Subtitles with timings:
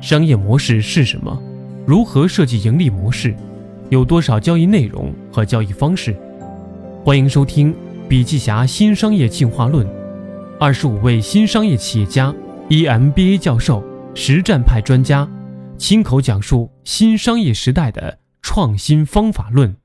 [0.00, 1.38] 商业模式是什么？
[1.86, 3.36] 如何设计盈利模式？
[3.90, 6.16] 有多少交易内容和交易方式？
[7.04, 7.74] 欢迎收听
[8.08, 9.86] 笔记侠新商业进化论，
[10.58, 12.34] 二十五位新商业企业家、
[12.70, 13.84] EMBA 教授、
[14.14, 15.28] 实战派专家，
[15.76, 19.76] 亲口讲述新商业时代的创新方法论。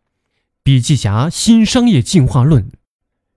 [0.63, 2.71] 笔记侠新商业进化论，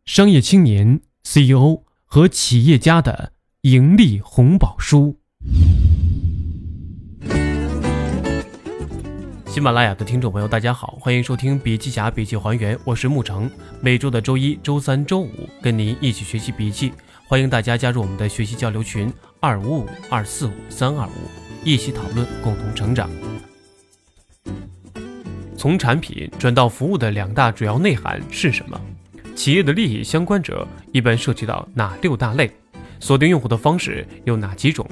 [0.04, 3.32] 商业青年、CEO 和企业家的
[3.62, 5.16] 盈利红宝书。
[9.58, 13.50] 喜马拉雅的听众朋友，大家好，欢迎收听笔记侠笔记还原，我是沐橙。
[13.80, 16.92] 每周的周一、周三、周五，跟您一起学习笔记。
[17.26, 21.10] 欢迎大家加入我们的学习交流群：二五五二四五三二五，
[21.64, 23.10] 一起讨论，共同成长。
[25.56, 28.80] 从产品转到服务的两大主要内涵是什么？
[29.34, 32.48] 企业的利益相关者一般涉及到哪六大类？
[33.00, 34.88] 锁定用户的方式有哪几种？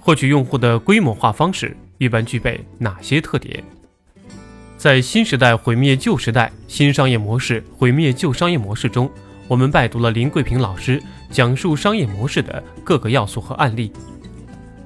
[0.00, 3.62] 获取用户的规模化方式一般具备哪些特点？
[4.84, 9.10] 在新时代毁灭旧时代，新商业模式毁灭旧商业模式中，
[9.48, 13.90] 我们拜读了林桂平老师讲述商业模式的各个要素和案例。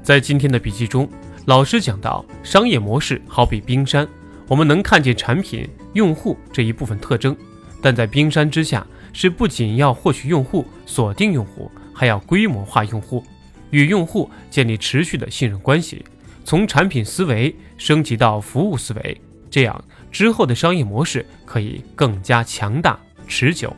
[0.01, 1.11] 在今天的笔记中，
[1.47, 4.07] 老师讲到，商业模式好比冰山，
[4.47, 7.37] 我们能看见产品、用户这一部分特征，
[7.83, 13.25] 但在冰山之下，是不仅要获取用户、锁定用户，还要规模化用户，
[13.71, 16.05] 与用户建立持续的信任关系，
[16.45, 19.21] 从产品思维升级到服务思维。
[19.51, 23.75] 这样之后的商业模式可以更加强大持久。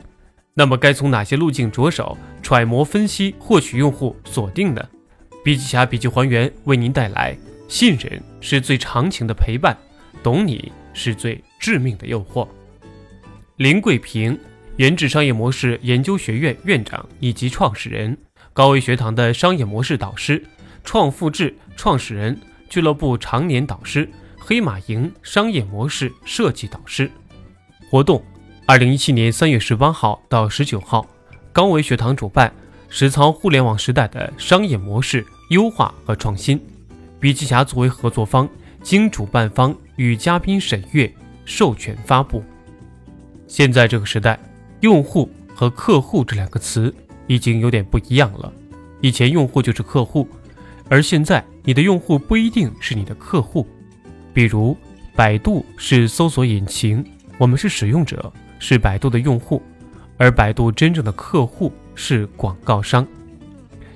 [0.53, 4.81] 那么该从哪些路径着手揣摩分析获取用户锁定呢？
[5.43, 9.75] 笔记侠笔记还原为您带来：信任是最长情的陪伴，
[10.21, 12.47] 懂你是最致命的诱惑。
[13.55, 14.37] 林桂平，
[14.77, 18.17] 研制商业模式研究学院院长以及创始人，
[18.53, 20.43] 高维学堂的商业模式导师，
[20.83, 22.37] 创复制创始人
[22.69, 24.09] 俱乐部常年导师。
[24.43, 27.09] 黑马营商业模式设计导师
[27.91, 28.21] 活动，
[28.65, 31.05] 二零一七年三月十八号到十九号，
[31.53, 32.51] 高维学堂主办，
[32.89, 36.59] 实操互联网时代的商业模式优化和创新。
[37.19, 38.49] 笔记侠作为合作方，
[38.81, 41.13] 经主办方与嘉宾审阅，
[41.45, 42.43] 授权发布。
[43.47, 44.39] 现在这个时代，
[44.79, 46.93] 用户和客户这两个词
[47.27, 48.51] 已经有点不一样了。
[49.01, 50.27] 以前用户就是客户，
[50.89, 53.67] 而现在你的用户不一定是你的客户。
[54.33, 54.77] 比如，
[55.13, 57.05] 百度是搜索引擎，
[57.37, 59.61] 我们是使用者，是百度的用户，
[60.17, 63.05] 而百度真正的客户是广告商。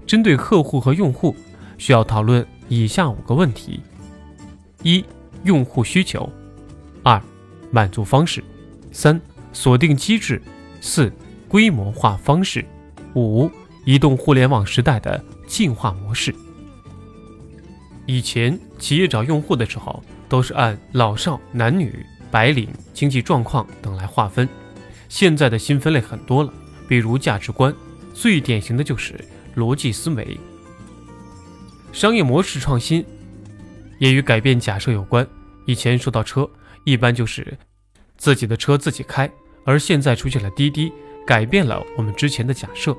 [0.06, 1.34] 针对客户和用户，
[1.78, 3.80] 需要讨论以下五个问题：
[4.84, 5.06] 一、
[5.44, 6.30] 用户需求；
[7.02, 7.22] 二、
[7.72, 8.42] 满足方式；
[8.92, 9.20] 三、
[9.54, 10.38] 锁定机制；
[10.82, 11.10] 四、
[11.48, 12.62] 规模化方式；
[13.16, 13.50] 五、
[13.86, 16.36] 移动互联网时代的进化模式。
[18.06, 20.04] 以前企业找用户的时候。
[20.28, 24.48] 都是按老少、男女、白领、经济状况等来划分。
[25.08, 26.52] 现在的新分类很多了，
[26.88, 27.74] 比如价值观，
[28.14, 29.14] 最典型的就是
[29.56, 30.38] 逻辑思维。
[31.94, 33.06] 商业模式创新
[34.00, 35.26] 也与改变假设有关。
[35.66, 36.50] 以前说到车，
[36.84, 37.58] 一般就是
[38.18, 39.32] 自己的车自己开，
[39.64, 40.92] 而现在出现了滴滴，
[41.26, 42.96] 改变了我们之前的假设。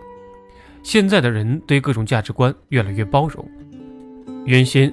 [0.82, 3.46] 现在的人对各种价值观越来越包容，
[4.44, 4.92] 原先。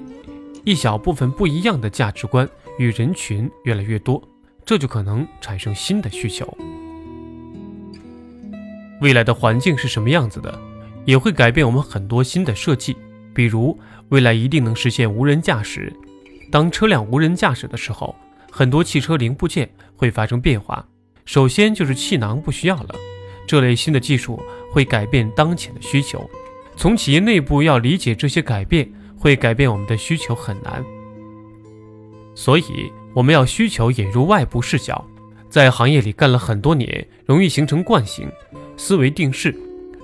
[0.64, 2.48] 一小部分不一样的价值观
[2.78, 4.22] 与人群越来越多，
[4.64, 6.46] 这就可能产生新的需求。
[9.02, 10.58] 未来的环境是什么样子的，
[11.04, 12.96] 也会改变我们很多新的设计。
[13.34, 15.92] 比如，未来一定能实现无人驾驶。
[16.50, 18.14] 当车辆无人驾驶的时候，
[18.50, 20.86] 很多汽车零部件会发生变化。
[21.26, 22.94] 首先就是气囊不需要了，
[23.46, 24.40] 这类新的技术
[24.72, 26.26] 会改变当前的需求。
[26.74, 28.90] 从企业内部要理解这些改变。
[29.24, 30.84] 会改变我们的需求很难，
[32.34, 35.02] 所以我们要需求引入外部视角。
[35.48, 38.30] 在行业里干了很多年，容易形成惯性
[38.76, 39.58] 思维定势，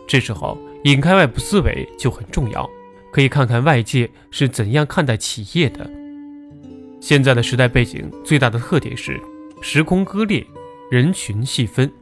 [0.09, 2.67] 这时候引开外部思维就很重要。
[3.13, 5.91] 可以看看外界是怎样看待企业的。
[6.99, 9.21] 现在的时代背景最大的特点是
[9.61, 10.47] 时空割裂，
[10.91, 11.93] 人群细分。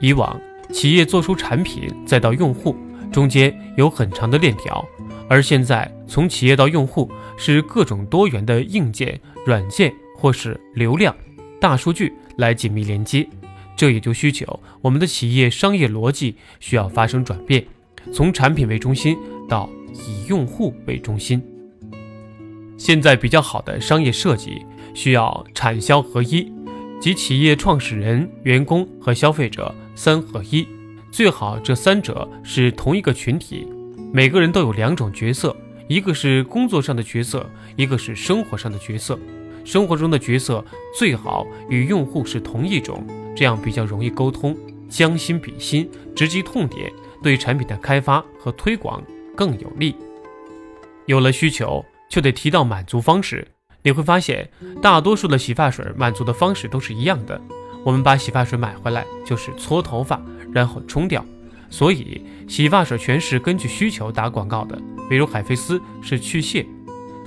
[0.00, 0.36] 以往
[0.72, 2.74] 企业做出产品，再到用户，
[3.12, 4.84] 中间有很长的链条。
[5.28, 11.14] 而现在，从企业到用户是各种多元的硬件、软件或是流量、
[11.60, 13.28] 大数据来紧密连接，
[13.76, 17.66] 这也就需求我们的企业商业逻辑需要发生转变，
[18.12, 19.16] 从产品为中心
[19.48, 21.42] 到以用户为中心。
[22.78, 24.64] 现在比较好的商业设计
[24.94, 26.52] 需要产销合一，
[27.00, 30.68] 即企业创始人、员工和消费者三合一，
[31.16, 33.66] 最好这三者是同一个群体。
[34.12, 35.56] 每个人都有两种角色，
[35.88, 39.18] 一个是工作上的角色，一个是生活上的角色。
[39.64, 40.62] 生活中的角色
[40.94, 43.02] 最好与用户是同一种，
[43.34, 44.54] 这样比较容易沟通，
[44.90, 46.92] 将心比心，直击痛点，
[47.22, 49.02] 对产品的开发和推广
[49.34, 49.96] 更有利。
[51.06, 53.48] 有了需求，就得提到满足方式。
[53.82, 54.50] 你会发现，
[54.82, 57.40] 大多数的洗发水满足的方式都是一样的。
[57.86, 61.24] 我们把洗发水买回来，就是搓头发，然后冲掉。
[61.70, 64.76] 所以，洗发水全是根据需求打广告的。
[65.08, 66.66] 比如海飞丝是去屑，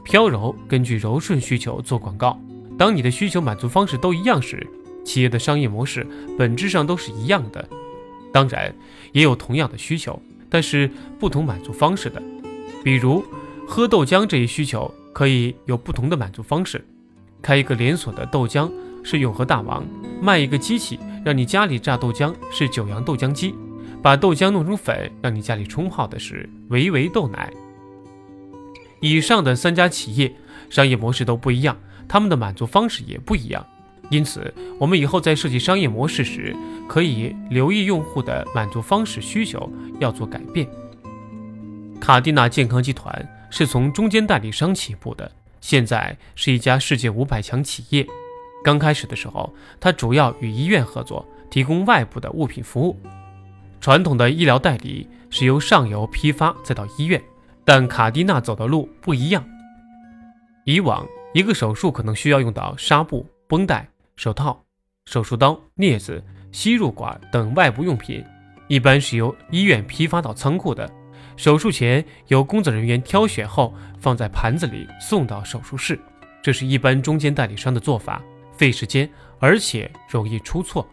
[0.04, 2.38] 飘柔根据柔顺需求做广告。
[2.78, 4.68] 当你的需求满足方式都一样时，
[5.06, 6.06] 企业的商业模式
[6.38, 7.66] 本质上都是一样的。
[8.34, 8.76] 当然，
[9.14, 12.22] 也有同样的需求，但是不同满足方式的。
[12.84, 13.24] 比如，
[13.66, 16.86] 喝豆浆这一需求可以有不同的满足方式。
[17.42, 18.70] 开一个连锁的豆浆
[19.04, 19.86] 是永和大王，
[20.22, 23.54] 卖一个机器让你家里榨豆浆是九阳豆浆机。
[24.02, 27.52] 把豆浆弄成粉，让你家里冲泡的是维维豆奶。
[29.02, 30.34] 以上的三家企业
[30.70, 33.66] 商业模式都不一样，他们的满足方式也不一样。
[34.10, 36.56] 因此，我们以后在设计商业模式时，
[36.88, 39.70] 可以留意用户的满足方式需求，
[40.00, 40.66] 要做改变。
[42.00, 45.30] 卡蒂娜健康集团是从中间代理商起步的，
[45.60, 48.08] 现在是一家世界五百强企业。
[48.64, 53.00] 刚开始的时候，他主要与医院合作，提供外部的物品服务。
[53.80, 57.22] 传统的医疗代理是由上游批发再到医院，
[57.64, 59.44] 但卡蒂娜走的路不一样。
[60.66, 64.62] 以往一个手术可能需要用到纱布、绷带、手套、
[65.06, 66.22] 手术刀、镊子、
[66.52, 68.24] 吸入管等外部用品，
[68.68, 70.92] 一般是由医院批发到仓库的。
[71.38, 75.98] 手术前由工作人员挑选后放在盘子里送到手术室，
[76.42, 78.22] 这是一般中间代理商的做法，
[78.60, 79.10] 费时间
[79.40, 80.86] 而且容易出错。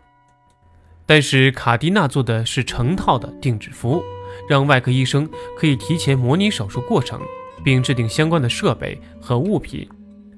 [1.04, 4.02] 但是卡蒂娜做的是成套的定制服务，
[4.48, 5.28] 让外科医生
[5.58, 7.20] 可以提前模拟手术过程，
[7.64, 9.88] 并制定相关的设备和物品。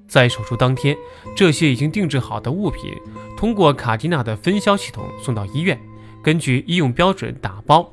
[0.06, 0.96] 在手术当天，
[1.36, 2.94] 这些已经定制好的物品
[3.36, 5.78] 通过卡蒂娜的分销系统送到医院，
[6.22, 7.92] 根据医用标准打包，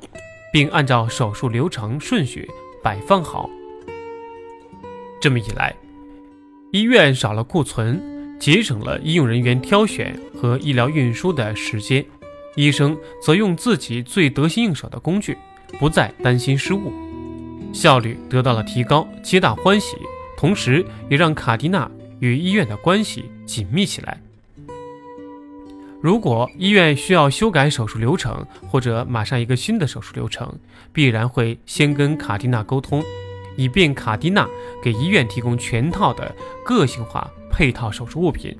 [0.50, 2.50] 并按照手术流程顺序
[2.82, 3.50] 摆放好。
[5.20, 5.74] 这么一来，
[6.72, 12.04] 医院少了库存，节省了医用人员挑选和医疗运输的时间。
[12.54, 15.36] 医生则用自己最得心应手的工具，
[15.78, 16.90] 不再担心失误，
[17.72, 19.96] 效率得到了提高，皆大欢喜。
[20.38, 24.20] 同时，也让卡蒂娜与医院的关系紧密起来。
[26.00, 30.58] 如果医院需要修改手术流程，或者马上一个新的手术流程，
[30.92, 33.02] 必然会先跟卡蒂娜沟通，
[33.56, 34.48] 以便卡蒂娜
[34.82, 36.34] 给医院提供全套的
[36.64, 38.54] 个性化配套手术物品。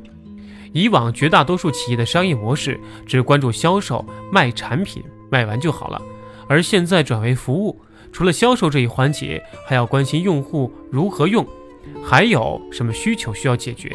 [0.72, 4.02] 以往绝大多数企业的商业模式只关注销售
[4.32, 6.00] 卖产品，卖完就好了。
[6.48, 7.78] 而现在转为服务，
[8.10, 11.46] 除了销售这一环节，还要关心用户如何用，
[12.02, 13.94] 还有什么需求需要解决。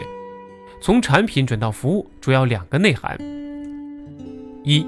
[0.80, 3.18] 从产品转到服务，主要两个内涵：
[4.64, 4.86] 一，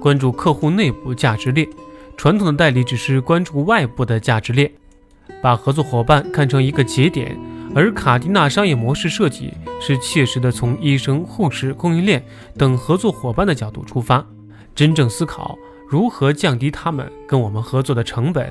[0.00, 1.68] 关注客户内部价值链。
[2.16, 4.70] 传统的代理只是关注外部的价值链，
[5.42, 7.36] 把合作伙伴看成一个节点。
[7.76, 9.52] 而卡蒂娜商业模式设计
[9.82, 12.24] 是切实的从医生、护士、供应链
[12.56, 14.26] 等合作伙伴的角度出发，
[14.74, 18.50] 真正思考如何降低他们跟我们合作的成本，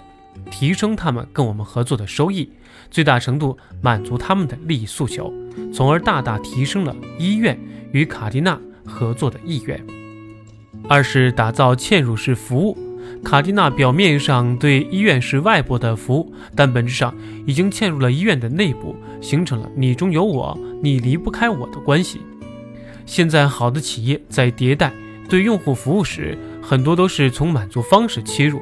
[0.51, 2.48] 提升他们跟我们合作的收益，
[2.92, 5.34] 最大程度满足他们的利益诉求，
[5.74, 7.60] 从而大大提升了医院
[7.94, 9.84] 与卡蒂娜合作的意愿。
[10.88, 12.85] 二是打造嵌入式服务。
[13.24, 17.13] 卡蒂娜表面上对医院是外部的服务，但本质上
[17.45, 22.21] 已经嵌入了医院的内部，形成了你中有我、你离不开我的关系。
[23.05, 24.91] 现在好的企业在迭代
[25.29, 28.62] 对用户服务时，很多都是从满足方式切入，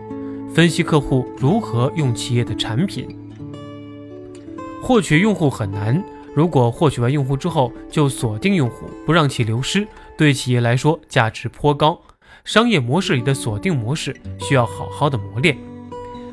[0.54, 3.08] 分析客户如何用企业的产品。
[4.82, 11.98] 获取用户很难，如果获取完用户之后就锁定用户，不让其流失，对企业来说价值颇高。
[12.44, 15.58] 商业模式里的锁定模式需要好好的磨练。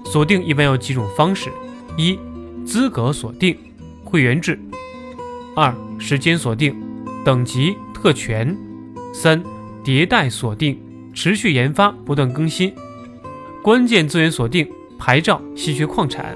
[0.04, 1.50] 锁定一般有几种方式：
[1.96, 2.18] 一、
[2.64, 3.56] 资格锁定，
[4.04, 4.54] 会员制；
[5.54, 6.74] 二、时间锁定，
[7.24, 8.56] 等级特权；
[9.14, 9.42] 三、
[9.84, 10.80] 迭代锁定，
[11.14, 12.72] 持续研发，不断更新；
[13.62, 16.34] 关键资源锁定，牌照、稀缺矿产；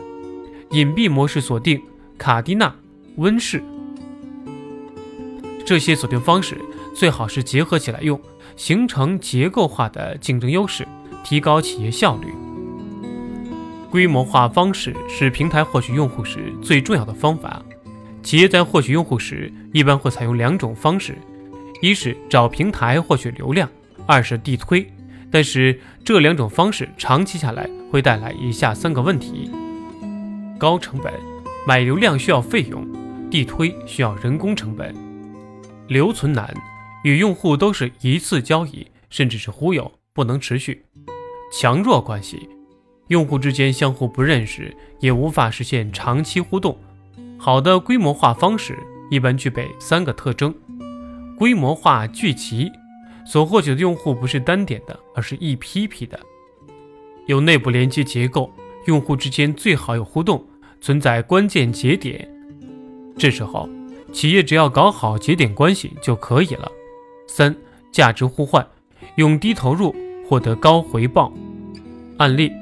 [0.70, 1.82] 隐蔽模式锁定，
[2.16, 2.72] 卡蒂娜、
[3.16, 3.60] 温室。
[5.66, 6.60] 这些锁定方式
[6.94, 8.20] 最好是结合起来用。
[8.56, 10.87] 形成结构化的竞争优势，
[11.25, 12.28] 提高企业效率。
[13.90, 17.62] 规模化方式是平台获取用户时最重要的方法。
[18.23, 21.16] 企业在获取用户时，一般会采用两种方式：
[21.80, 23.68] 一是找平台获取流量，
[24.06, 24.90] 二是地推。
[25.30, 29.50] 但是这两种方式长期下来会带来以下三个问题：
[30.58, 31.12] 高成本、
[31.66, 32.87] 买流量需要费用，
[33.30, 34.94] 地推需要人工成本，
[35.88, 36.52] 留存难，
[37.04, 40.82] 与用户都是一次交易，甚至是忽悠，不能持续。
[41.52, 42.49] 强弱关系，
[43.08, 46.76] 用户之间相互不认识，也无法实现长期互动。
[47.38, 48.78] 好的规模化方式
[49.11, 50.52] 一般具备三个特征：
[51.38, 52.73] 规模化聚集，
[53.26, 56.18] 所获取的用户不是单点的，而是一批批的；
[57.26, 58.50] 有内部连接结构，
[58.87, 60.44] 用户之间最好有互动。
[60.80, 62.28] 存在关键节点，
[63.16, 63.66] 这时候
[64.12, 66.70] 企业只要搞好节点关系就可以了。
[67.26, 67.54] 三、
[67.92, 68.66] 价值互换，
[69.16, 69.94] 用低投入
[70.28, 71.32] 获得高回报。
[72.18, 72.52] 案例：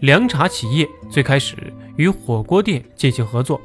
[0.00, 1.56] 凉茶企业最开始
[1.96, 3.60] 与火锅店进行合作，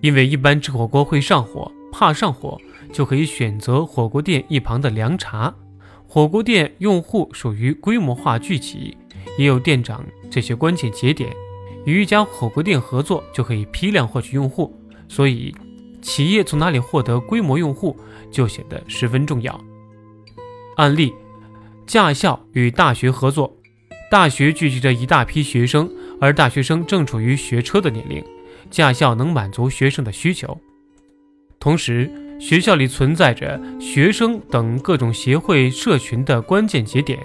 [0.00, 2.58] 因为一般吃火锅会上火，怕上火
[2.92, 5.54] 就可以选择火锅店一旁的凉茶。
[6.08, 8.96] 火锅店用户属于规模化聚集，
[9.38, 11.30] 也有店长这些关键节点。
[11.84, 14.74] 与一家火锅店合作就可以批量获取用户，
[15.08, 15.54] 所以
[16.06, 17.96] 企业从哪里获得规模用户
[18.30, 19.60] 就显得十分重要。
[20.76, 21.12] 案例：
[21.84, 23.52] 驾校与大学合作，
[24.08, 28.24] 大学聚集着一大批学生，而大学生正处于学车的年龄，
[28.70, 30.56] 驾校能满足学生的需求。
[31.58, 32.08] 同时，
[32.38, 37.18] 学校里存在着学生等各种协会社群的关键节点，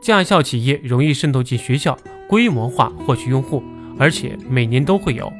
[0.00, 3.62] 驾校企业容易渗透进学校，规模化获取用户。
[3.98, 5.30] 而且每年都会有。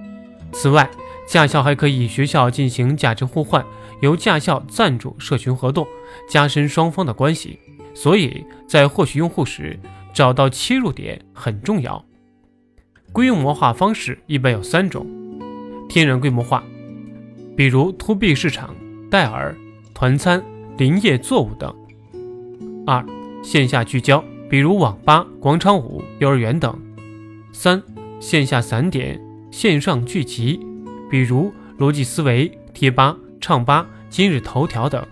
[0.52, 0.88] 此外，
[1.26, 3.64] 驾校还可以与学校进行价值互换，
[4.00, 5.86] 由驾校赞助社群活动，
[6.28, 7.58] 加深双方的关系。
[7.94, 9.78] 所以在获取用户时，
[10.12, 12.04] 找到切入点很重要。
[13.12, 15.06] 规模化方式一般有三种：
[15.88, 16.62] 天然规模化，
[17.56, 18.74] 比如 to B 市场、
[19.10, 19.56] 戴尔、
[19.94, 20.42] 团餐、
[20.76, 21.74] 林业作物等；
[22.86, 23.04] 二、
[23.42, 26.72] 线下聚焦，比如网吧、广场舞、幼儿园等；
[27.52, 27.82] 三。
[28.18, 30.58] 线下散点，线上聚集，
[31.10, 35.04] 比如逻辑思维、贴吧、唱吧、今日头条等。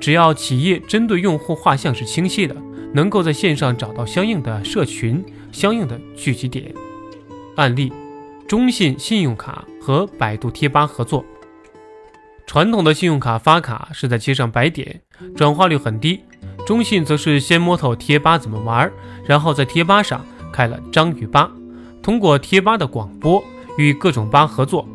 [0.00, 2.54] 只要企业针对用户画像是清晰的，
[2.92, 6.74] 能够在线上找到相应的社群、相应的聚集点。
[7.56, 7.92] 案例：
[8.46, 11.24] 中信信用卡和百度贴吧合作。
[12.46, 15.00] 传统的信用卡发卡是在街上摆点，
[15.34, 16.18] 转化率很低；
[16.66, 18.92] 中信则是先摸透贴吧怎么玩，
[19.24, 21.50] 然后在贴吧上开了章鱼吧。
[22.02, 23.42] 通过贴吧的广播
[23.78, 24.86] 与各种吧合作，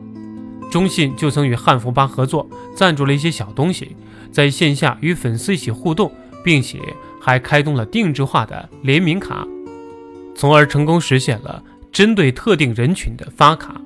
[0.69, 3.95] 中信就曾与汉服吧合作，赞助了一些小东西，
[4.31, 6.11] 在线下与粉丝一起互动，
[6.43, 6.79] 并且
[7.19, 9.47] 还开通了定制化的联名卡，
[10.35, 13.81] 从而成功实现了针对特定人群的发卡。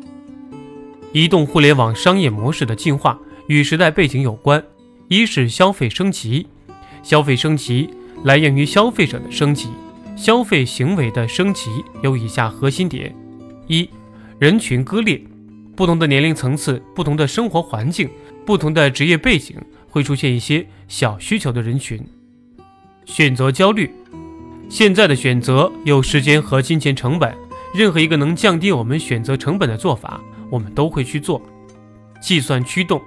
[1.13, 4.63] 移动互联网商业模式的进化与时代背景有关，
[5.07, 6.47] 一是消费升级，
[7.01, 7.89] 消费升级
[8.23, 9.69] 来源于消费者的升级。
[10.15, 11.71] 消费行为的升级
[12.03, 13.15] 有以下核心点：
[13.67, 13.89] 一、
[14.37, 15.19] 人群割裂，
[15.75, 18.10] 不同的年龄层次、不同的生活环境、
[18.46, 19.58] 不同的职业背景，
[19.89, 22.00] 会出现一些小需求的人群。
[23.06, 23.89] 选择焦虑，
[24.70, 27.36] 现在的选择有时间和金钱成本，
[27.74, 31.42] 任何一个能降低我们选择成本的做法，我们都会去做。
[32.22, 33.01] 计算驱动，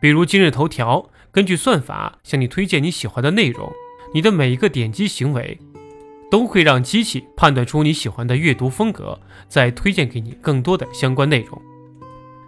[0.00, 3.70] 比如今日头条，根据算法向你推荐你喜欢的内容，
[4.14, 5.58] 你的每一个点击行为。
[6.30, 11.60] 都会让机器判断出你喜欢的阅读风格，再推荐给你更多的相关内容。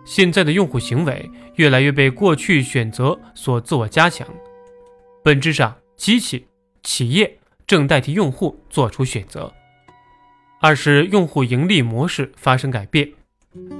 [0.07, 4.27] 现在的用户行为越来越被过去选择所自我加强，
[5.23, 6.47] 本质上，机器、
[6.85, 9.53] 企业正代替用户做出选择。
[10.61, 13.11] 二是用户盈利模式发生改变。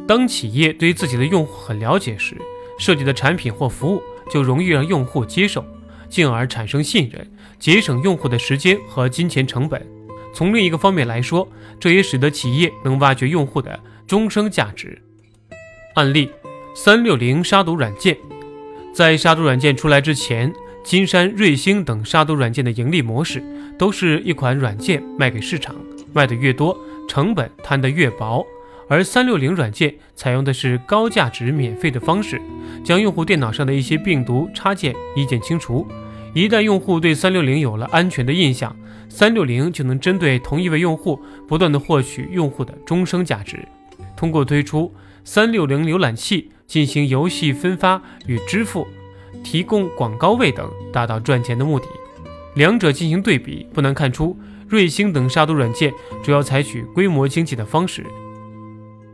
[0.07, 2.37] 当企业对自己的用户很了解时，
[2.79, 5.65] 设计的产品或服务就容易让用户接受，
[6.09, 9.87] 进而产生信任，节省用户的时间和金钱成本。
[10.35, 15.01] 从另一个方面来说，这也使得企业能挖掘用户的终生价值。
[15.97, 16.29] 案例：
[16.75, 18.15] 三六零杀毒软件，
[18.93, 20.53] 在杀毒软件出来之前，
[20.85, 23.43] 金山、瑞星等杀毒软件的盈利模式
[23.79, 25.75] 都是一款软件卖给市场，
[26.13, 28.47] 卖的越多，成本摊得越薄。
[28.89, 32.39] 而三六零软件采用的是高价值免费的方式，
[32.85, 35.87] 将用户电脑上的一些病毒插件一键清除。
[36.35, 38.77] 一旦用户对三六零有了安全的印象，
[39.09, 43.67] 三六零就能针对同一位用户不断的获取用户的终生价值。
[44.15, 44.95] 通过推出
[45.27, 48.87] 三六零浏览器进行游戏分发与支付，
[49.43, 51.87] 提供广告位等，达到赚钱的目的。
[52.55, 55.93] 两者进行对比，不难看出，瑞星等杀毒软件
[56.23, 58.07] 主要采取规模经济的方式，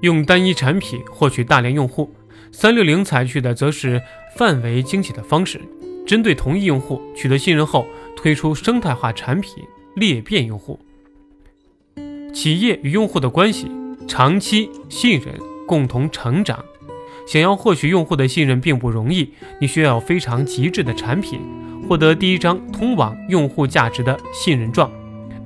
[0.03, 2.13] 用单一产品获取大量用户；
[2.53, 4.01] 三六零采取的则是
[4.37, 5.59] 范围经济的方式。
[6.07, 9.65] 针对同一用户取得信任后，推出生态化产品，
[9.97, 10.79] 裂变用户。
[12.35, 13.67] 企业与用户的关系，
[14.07, 15.35] 长期信任，
[15.67, 16.65] 共同成长。
[17.27, 21.41] 想要获取用户的信任并不容易，你需要非常极致的产品，
[21.89, 24.91] 获得第一张通往用户价值的信任状。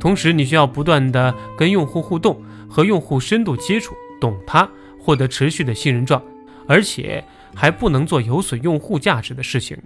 [0.01, 4.69] 同时，你需要不断的跟用户互动，和用户深度接触，懂他，
[4.99, 6.23] 获得持续的信任状，
[6.67, 7.23] 而且
[7.55, 9.77] 还不能做有损用户价值的事情。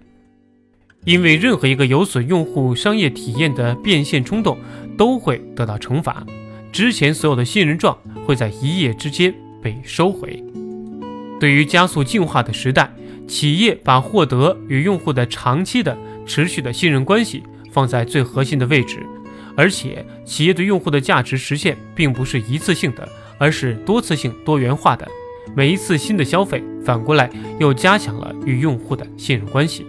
[1.05, 4.59] 因为任何一个有损用户商业体验的变现冲动
[4.99, 6.25] 都会得到惩罚，
[6.71, 7.97] 之前所有的信任状
[8.27, 10.43] 会在一夜之间被收回。
[11.39, 12.93] 对于加速进化的时代，
[13.27, 19.07] 企业把获得与用户的长期的持续的信任关系放在最核心的位置，
[19.57, 25.09] 而且企业对用户的价值实现并不是一次性的，而是多次性、多元化的。
[25.57, 29.87] 每一次新的消费，反过来又加强了与用户的信任关系。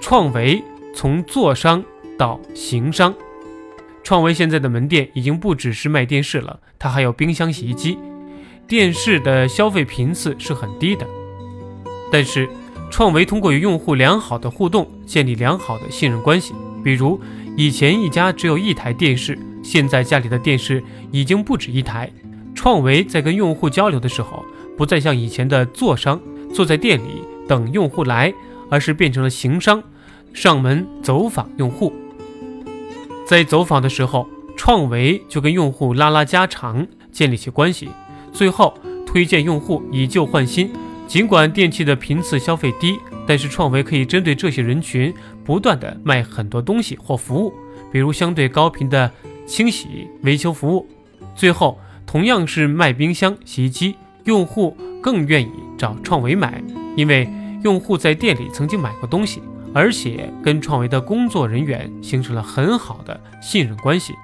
[0.00, 0.62] 创维
[0.94, 1.84] 从做商
[2.18, 3.14] 到行商，
[4.02, 7.98] 创维现在的门店已经不只是卖电视了，它还有冰箱、洗衣机。
[8.70, 11.04] 电视的消费频次是很低的，
[12.08, 12.48] 但是
[12.88, 16.54] 创维通过与用户良好的互动，建立良好的信任关系。
[16.84, 17.20] 比如
[17.56, 22.08] 以前一家只有一台电视，现在家里的电视已经不止一台。
[22.54, 24.44] 创维在跟用户交流的时候，
[24.78, 26.20] 不再像以前的做商，
[26.54, 28.32] 坐在店里等用户来。
[28.72, 29.82] 而是变成了行商，
[30.32, 31.92] 上门走访用户。
[33.26, 37.88] 在走访的时候，创维就跟用户拉拉家常，建立起关系，
[38.32, 40.70] 最后推荐用户以旧换新。
[41.06, 45.12] 尽管电器的频次消费低，但是创维可以针对这些人群，
[45.44, 47.52] 不断的卖很多东西或服务，
[47.92, 49.10] 比如相对高频的
[49.46, 50.86] 清洗维修服务。
[51.34, 56.62] 最后，同样是卖冰箱、洗衣机，用户更愿意找创维买，
[56.96, 57.28] 因为。
[57.62, 59.42] 用户在店里曾经买过东西，
[59.74, 64.14] 而且跟创维的工作人员形成了很好的信任关系。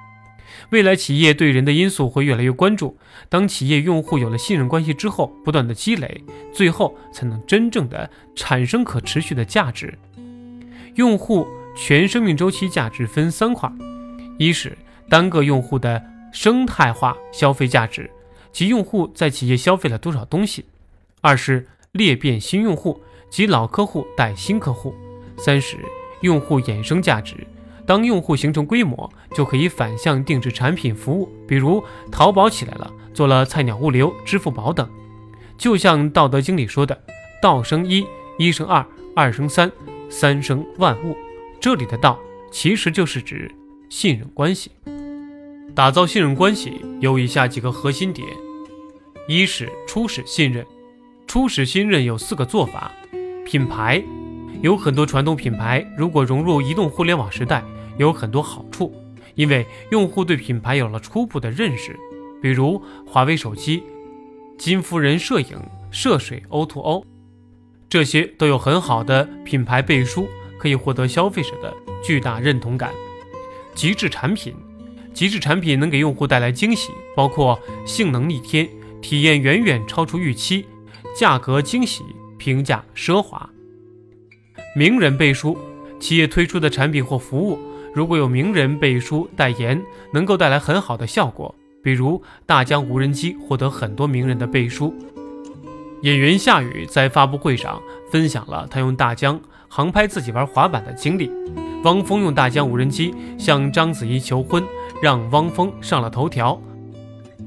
[0.71, 2.97] 未来企业对人的因素会越来越关注。
[3.29, 9.97] 当企业用户有了信任关系之后，不断的积累，最后才能真正的产生可持续的价值。
[10.95, 13.71] 用户全生命周期价值分三块：
[14.37, 14.77] 一是
[15.09, 18.09] 单个用户的生态化消费价值，
[18.51, 20.63] 即用户在企业消费了多少东西；
[21.21, 23.01] 二是裂变新用户。
[23.29, 24.95] 即老客户带新客户，
[25.37, 25.77] 三是
[26.21, 27.35] 用户衍生价值。
[27.87, 34.87] 当用户形成规模，就可以反向定制产品服务，比如淘宝起来了，做了菜鸟物流、支付宝等。
[35.57, 37.01] 就像《道德经》里说的
[37.41, 38.05] ：“道生一，
[38.37, 39.71] 一生二，二生三，
[40.09, 41.15] 三生万物。”
[41.61, 42.19] 这里的“道”
[42.51, 43.49] 其实就是指
[43.89, 44.69] 信任关系。
[45.73, 48.27] 打造信任关系有以下几个核心点：
[49.27, 50.65] 一是初始信任。
[51.25, 52.91] 初始信任有四个做法。
[53.45, 54.03] 品牌
[54.61, 57.63] 有很多传统品牌，如果融入移动互联网时代，
[57.97, 58.93] 有很多好处，
[59.35, 61.97] 因为用户对品牌有了初步的认识。
[62.41, 63.83] 比如华为手机、
[64.57, 65.57] 金夫人摄影、
[65.91, 67.03] 涉水 O2O，
[67.89, 70.27] 这些都有很好的品牌背书，
[70.59, 72.91] 可以获得消费者的巨大认同感。
[73.73, 74.53] 极致产品，
[75.13, 78.67] 极致产品能给用户带来惊喜，包括性能逆天、
[79.01, 80.65] 体验远远超出预期、
[81.15, 82.03] 价格惊喜。
[82.37, 83.49] 评价奢华，
[84.75, 85.57] 名人背书，
[85.99, 87.57] 企业推出的产品或服务，
[87.93, 91.53] 如果有名人背书代言，能够带来很好的效果。
[91.83, 94.93] 比如大疆无人机获得很多名人的背书。
[96.01, 101.31] 演员夏雨在发布会上分享了他用大疆航拍自己玩滑板的经历。
[101.83, 104.63] 汪峰用大疆无人机向章子怡求婚，
[105.01, 106.59] 让汪峰上了头条。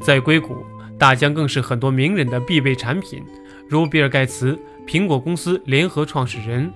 [0.00, 0.56] 在硅谷，
[0.98, 3.22] 大疆更是很多名人的必备产品，
[3.68, 4.58] 如比尔盖茨。
[4.86, 6.72] 苹果公司联合创始人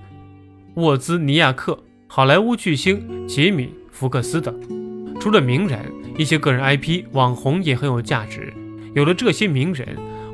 [0.75, 1.77] 沃兹尼亚克、
[2.15, 4.57] 好莱坞巨星杰米·福克斯等。
[5.19, 5.81] 除了名人，
[6.17, 8.53] 一些个人 IP、网红也很有价值。
[8.93, 9.85] 有了这些名人、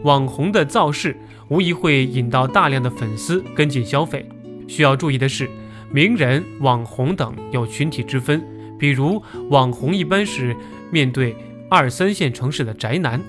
[0.04, 1.18] 网红的造势，
[1.48, 4.30] 无疑会引到大量的粉丝跟进消费。
[4.68, 5.50] 需要注意的是，
[5.92, 8.44] 名人、网红等有群体之分，
[8.78, 10.56] 比如网红一般是
[10.92, 11.36] 面对
[11.68, 13.20] 二三线城市的宅男，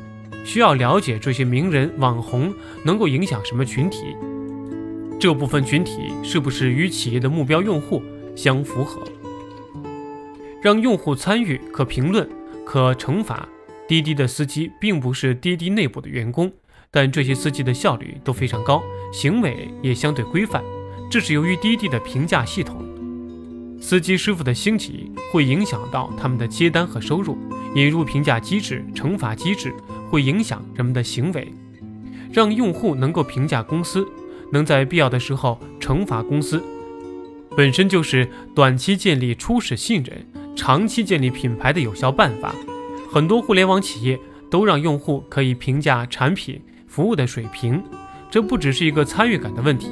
[0.44, 2.52] 需要了解这些名人、网红
[2.84, 4.14] 能够影响什么群体。
[5.18, 8.02] 这部分群体是不是与企业的目标用户
[8.36, 9.02] 相符合？
[10.60, 12.28] 让用户参与，可评论，
[12.64, 13.48] 可惩罚。
[13.88, 16.50] 滴滴的司机并不是滴滴内部的员工，
[16.90, 20.62] 但这些司机的效率都非常高，行为也相对规范。
[21.10, 22.82] 这是由于滴滴的评价系统。
[23.80, 27.36] 司机师傅的兴起会影响到他们的接单和收入。
[27.74, 29.72] 引入评价机制、惩罚机制
[30.10, 31.50] 会影响人们的行为，
[32.30, 34.06] 让用户能够评价公司。
[34.52, 36.62] 能在必要的时候惩罚公司，
[37.56, 42.54] 本身就是短期建立初始信任、长期建立品牌的有效办法。
[43.10, 44.18] 很多互联网企业
[44.50, 47.82] 都让用户可以评价产品服务的水平，
[48.30, 49.88] 这不只是一个参与感的问题，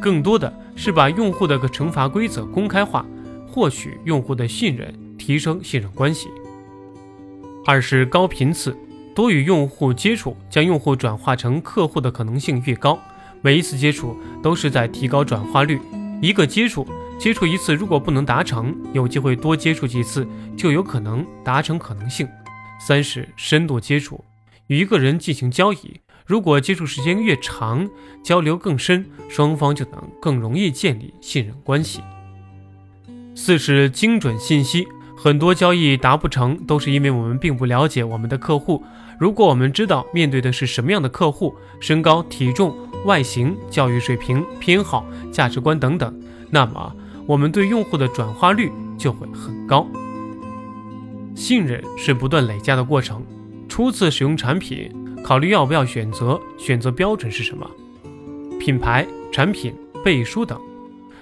[0.00, 3.04] 更多的是把用户的个惩罚规则公开化，
[3.48, 6.28] 获取用户的信任，提升信任关系。
[7.66, 8.76] 二是高频次，
[9.14, 12.98] 多与用户接触，将用户转化成客户的可能性越高。
[13.40, 15.80] 每一次接触都是在提高转化率。
[16.22, 16.86] 一个接触，
[17.18, 20.24] 接触一次如果不能达成，有机会多接触几次，
[20.56, 22.28] 就有可能达成可能性。
[22.78, 24.24] 三是深度接触，
[24.68, 26.00] 与一个人进行交易。
[26.24, 27.90] 如果接触时间越长，
[28.22, 32.00] 交流更深，双方就能更容易建立信任关系。
[33.34, 38.80] 四是精准信息，很多交易达不成，都是因为我们并不了解我们的客户。
[39.18, 46.14] 如果我们知道面对的是什么样的客户，身高、体重、外形、教育水平、偏好、价值观等等，
[46.50, 46.94] 那么
[47.26, 49.86] 我们对用户的转化率就会很高。
[51.34, 53.24] 信任是不断累加的过程，
[53.68, 54.90] 初次使用产品。
[55.24, 57.70] 考虑要不要选择，选择标准是什么？
[58.58, 59.72] 品牌、产品、
[60.04, 60.60] 背书等。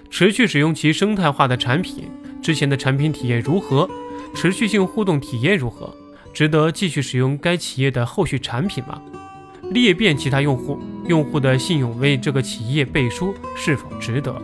[0.09, 2.05] 持续使用其生态化的产品，
[2.43, 3.88] 之前的产品体验如何？
[4.35, 5.95] 持续性互动体验如何？
[6.33, 9.01] 值得继续使用该企业的后续产品吗？
[9.70, 14.35] 裂变其他用户，用户的信用为这个企业背书是否值得？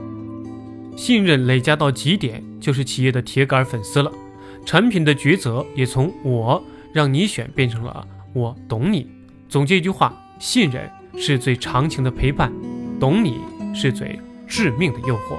[0.97, 4.11] 信任累加到极点，就是企业的铁杆粉丝了。
[4.65, 6.63] 产品的抉择也从我
[6.93, 9.07] 让你选变成了我懂你。
[9.49, 12.53] 总结一句话：信任是最长情的陪伴，
[12.99, 13.41] 懂你
[13.75, 15.39] 是最致命的诱惑。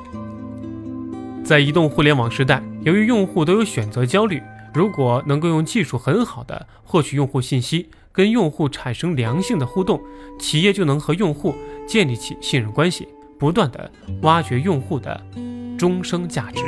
[1.44, 4.42] 在移动互联网时代，由于用户都有选择焦虑，
[4.74, 10.02] 如果能够用技术很好的获取用户信息，跟用户产生良性的互动，
[10.40, 11.54] 企业就能和用户
[11.86, 13.92] 建立起信任关系，不断的
[14.24, 15.24] 挖掘用户的
[15.78, 16.64] 终生价值。